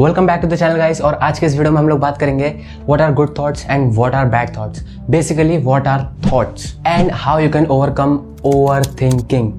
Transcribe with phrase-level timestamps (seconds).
[0.00, 2.18] Welcome back to the channel guys और आज के इस वीडियो में हम लोग बात
[2.18, 2.48] करेंगे
[2.86, 7.38] what are good thoughts and what are bad thoughts basically what are thoughts and how
[7.38, 9.52] you can overcome over thinking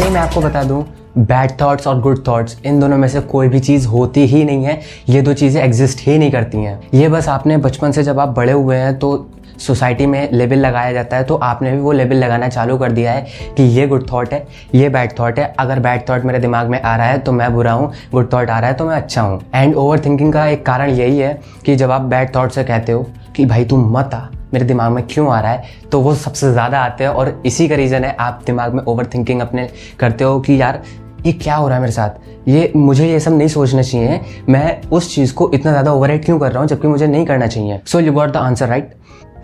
[0.00, 0.82] पहले मैं आपको बता दूँ
[1.18, 4.64] बैड थॉट्स और गुड थॉट्स इन दोनों में से कोई भी चीज़ होती ही नहीं
[4.64, 4.78] है।
[5.08, 8.28] ये दो चीज़ें एग्जिस्ट ही नहीं करती हैं। ये बस आपने बचपन से जब आप
[8.28, 9.10] बड़े हुए हैं तो
[9.58, 13.12] सोसाइटी में लेबल लगाया जाता है तो आपने भी वो लेबल लगाना चालू कर दिया
[13.12, 16.68] है कि ये गुड थॉट है, ये बैड थॉट है। अगर बैड थॉट मेरे दिमाग
[16.68, 18.96] में आ रहा है तो मैं बुरा हूँ गुड थॉट आ रहा है तो मैं
[18.96, 22.52] अच्छा हूँ। एंड ओवर थिंकिंग का एक कारण यही है कि जब आप बैड थॉट
[22.52, 25.88] से कहते हो कि भाई तुम मत आ मेरे दिमाग में क्यों आ रहा है
[25.92, 29.06] तो वो सबसे ज़्यादा आते हैं और इसी का रीज़न है, आप दिमाग में ओवर
[29.14, 29.68] थिंकिंग अपने
[30.00, 30.82] करते हो कि यार,
[31.26, 32.10] ये क्या हो रहा है मेरे साथ?
[32.48, 36.38] ये, मुझे ये सब नहीं सोचना चाहिए। मैं उस चीज़ को इतना ज़्यादा ओवर क्यों
[36.38, 37.80] कर रहा हूँ, जबकि मुझे नहीं करना चाहिए?
[37.86, 38.94] So you got the answer right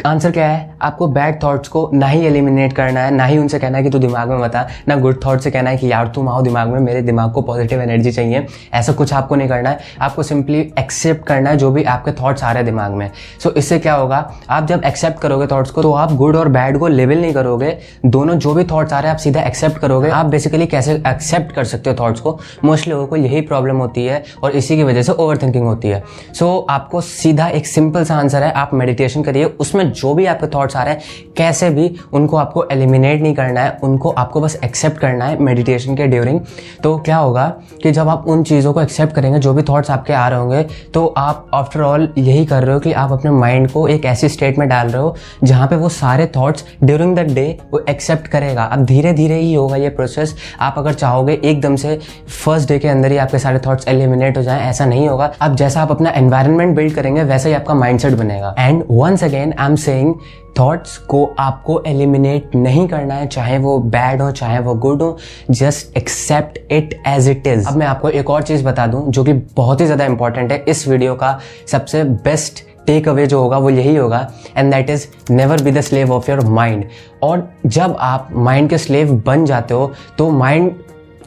[0.06, 0.74] answer क्या है?
[0.82, 3.90] आपको बैड थॉट्स को ना ही एलिमिनेट करना है ना ही उनसे कहना है कि
[3.90, 6.68] तू दिमाग में बता ना गुड थॉट से कहना है कि यार तुम आओ दिमाग
[6.68, 10.60] में मेरे दिमाग को पॉजिटिव एनर्जी चाहिए। ऐसा कुछ आपको नहीं करना है। आपको सिंपली
[10.78, 13.10] एक्सेप्ट करना है जो भी आपके थॉट्स आ रहे हैं दिमाग में।
[13.42, 14.32] सो so, इससे क्या होगा?
[14.50, 17.76] आप जब एक्सेप्ट करोगे थॉट्स को तो आप गुड और बैड को लेवल नहीं करोगे।
[18.06, 21.52] दोनों जो भी थॉट्स आ रहे हैं आप सीधा एक्सेप्ट करोगे। आप बेसिकली कैसे एक्सेप्ट
[21.52, 22.38] कर सकते हो थॉट्स को?
[22.64, 25.88] मोस्ट लोगों को यही प्रॉब्लम होती है और इसी की वजह से ओवर थिंकिंग होती
[25.88, 26.02] है।
[26.34, 30.26] सो so, आपको सीधा एक सिंपल सा आंसर है। आप मेडिटेशन करिए उसमें जो भी
[30.26, 31.02] आपके थॉट्स आ रहे हैं,
[31.36, 35.96] कैसे भी उनको आपको एलिमिनेट नहीं करना है, उनको आपको बस एक्सेप्ट करना है मेडिटेशन
[35.96, 36.40] के ड्यूरिंग
[36.82, 37.46] तो क्या होगा
[37.82, 40.62] कि जब आप उन चीज़ों को एक्सेप्ट करेंगे, जो भी थॉट्स आपके आ रहे होंगे
[40.94, 44.28] तो आप आफ्टर ऑल यही कर रहे हो कि आप अपने माइंड को एक ऐसी
[44.28, 48.26] स्टेट में डाल रहे हो, जहाँ पे वो सारे थॉट्स ड्यूरिंग द डे वो एक्सेप्ट
[48.28, 51.98] करेगा। अब धीरे धीरे ही होगा ये प्रोसेस आप अगर चाहोगे एकदम से
[52.44, 55.54] फ़र्स्ट डे के अंदर ही आपके सारे थॉट्स एलिमिनेट हो जाए, ऐसा नहीं होगा। अब
[55.56, 59.66] जैसा आप अपना एनवायरमेंट बिल्ड करेंगे, वैसा ही आपका माइंडसेट बनेगा। And once again I
[59.66, 60.14] am saying
[60.58, 65.16] thoughts को आपको एलिमिनेट नहीं करना है, चाहे वो बैड हो, चाहे वो गुड हो
[65.50, 69.24] just accept it as it is अब मैं आपको एक और चीज़ बता दूँ, जो
[69.24, 73.58] कि बहुत ही ज़्यादा इंपॉर्टेंट है इस वीडियो का सबसे बेस्ट टेक अवे जो होगा
[73.58, 76.84] वो यही होगा and that is never be the slave of your mind
[77.22, 80.74] और जब आप माइंड के स्लेव बन जाते हो तो माइंड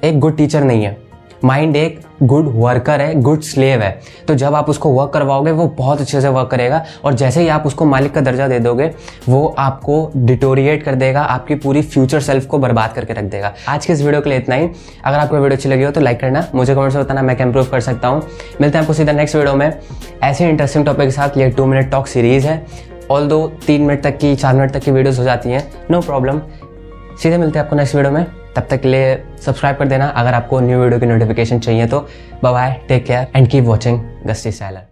[0.03, 0.97] एक गुड टीचर नहीं है।
[1.44, 5.67] माइंड एक गुड वर्कर है गुड स्लेव है। तो जब आप उसको वर्क करवाओगे, वो
[5.67, 8.91] बहुत अच्छे से वर्क करेगा और जैसे ही आप उसको मालिक का दर्जा दे दोगे,
[9.29, 13.85] वो आपको डिटोरिएट कर देगा, आपकी पूरी फ्यूचर सेल्फ को बर्बाद करके रख देगा। आज
[13.85, 14.69] के इस वीडियो के लिए इतना ही।
[15.05, 17.47] अगर आपको वीडियो अच्छी लगी हो तो लाइक करना, मुझे कमेंट से बताना, मैं क्या
[17.47, 18.21] इंप्रूव कर सकता हूँ।
[18.61, 19.71] मिलते हैं आपको सीधा नेक्स्ट वीडियो में।
[20.23, 22.66] ऐसे इंटरेस्टिंग टॉपिक के साथ ये टू मिनट टॉक सीरीज़ है।
[23.11, 26.01] ऑल दो तीन मिनट तक की, चार मिनट तक की वीडियोज़ हो जाती हैं नो
[26.01, 26.41] प्रॉब्लम
[27.21, 28.25] सीधे मिलते हैं आपको नेक्स्ट वीडियो में।
[28.56, 32.00] तब तक के लिए सब्सक्राइब कर देना। अगर आपको न्यू वीडियो की नोटिफिकेशन चाहिए तो
[32.44, 34.88] bye take care and keep watching gusty sailor